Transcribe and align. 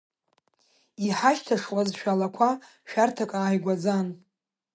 Иҳашьҭашуазшәа 1.05 2.11
алақәа, 2.15 2.49
шәарҭак 2.89 3.31
ааигәаӡан. 3.39 4.07